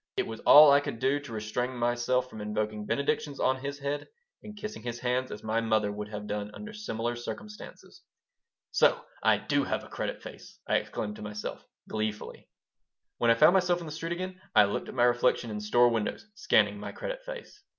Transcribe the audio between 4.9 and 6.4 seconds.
hands as my mother would have